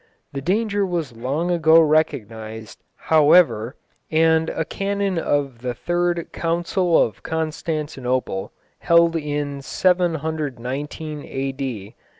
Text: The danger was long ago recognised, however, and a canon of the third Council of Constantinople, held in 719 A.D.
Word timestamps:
The 0.33 0.41
danger 0.41 0.83
was 0.83 1.15
long 1.15 1.51
ago 1.51 1.79
recognised, 1.79 2.81
however, 3.13 3.75
and 4.09 4.49
a 4.49 4.65
canon 4.65 5.19
of 5.19 5.59
the 5.59 5.75
third 5.75 6.31
Council 6.33 6.99
of 6.99 7.21
Constantinople, 7.21 8.51
held 8.79 9.15
in 9.15 9.61
719 9.61 11.23
A.D. 11.23 11.95